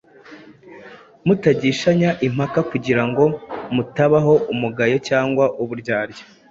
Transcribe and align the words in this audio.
mutagishanya 1.25 2.09
impaka 2.27 2.59
kugira 2.71 3.03
ngo 3.09 3.25
mutabaho 3.75 4.33
umugayo 4.53 4.97
cyangwa 5.07 5.45
uburyarya, 5.63 6.23